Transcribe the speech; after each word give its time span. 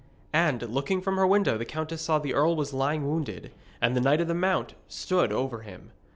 And 0.33 0.63
looking 0.63 0.99
from 0.99 1.17
her 1.17 1.27
window 1.27 1.59
the 1.59 1.63
countess 1.63 2.01
saw 2.01 2.17
the 2.17 2.33
earl 2.33 2.55
was 2.55 2.73
lying 2.73 3.07
wounded, 3.07 3.51
and 3.79 3.95
the 3.95 4.01
Knight 4.01 4.19
of 4.21 4.27
the 4.27 4.33
Mount 4.33 4.73
stood 4.87 5.31
over 5.31 5.59
him. 5.61 5.91